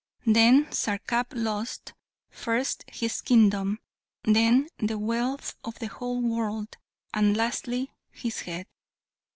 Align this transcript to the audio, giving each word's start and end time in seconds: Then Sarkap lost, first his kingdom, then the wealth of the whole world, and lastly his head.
Then 0.25 0.65
Sarkap 0.71 1.27
lost, 1.35 1.93
first 2.31 2.83
his 2.87 3.21
kingdom, 3.21 3.77
then 4.23 4.67
the 4.79 4.97
wealth 4.97 5.53
of 5.63 5.77
the 5.77 5.89
whole 5.89 6.23
world, 6.23 6.75
and 7.13 7.37
lastly 7.37 7.93
his 8.11 8.39
head. 8.39 8.65